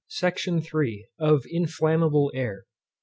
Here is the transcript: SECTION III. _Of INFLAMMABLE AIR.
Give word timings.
SECTION 0.07 0.63
III. 0.65 1.05
_Of 1.19 1.43
INFLAMMABLE 1.47 2.31
AIR. 2.33 2.65